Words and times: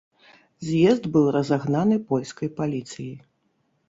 З'езд 0.69 1.03
быў 1.17 1.27
разагнаны 1.35 1.97
польскай 2.13 2.49
паліцыяй. 2.57 3.13